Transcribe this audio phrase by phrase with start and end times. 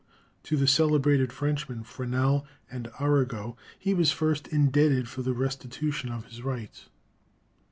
[0.45, 6.25] To the celebrated Frenchmen, Fresnel and Arago, he was first indebted for the restitution of
[6.25, 6.89] his rights."